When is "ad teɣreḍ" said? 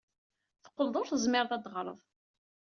1.53-1.99